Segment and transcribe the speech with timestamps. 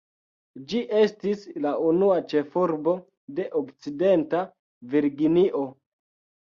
[0.71, 2.97] Ĝi estis la unua ĉefurbo
[3.41, 4.43] de Okcidenta
[4.97, 5.67] Virginio.